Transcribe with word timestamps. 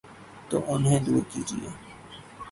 تو 0.49 0.57
انہیں 0.67 0.99
دور 0.99 1.23
کیجیے۔ 1.29 1.69